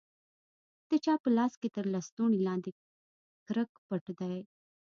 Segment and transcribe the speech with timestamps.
[0.89, 2.71] د چا په لاس کښې تر لستوڼي لاندې
[3.47, 4.37] کرک پټ دى.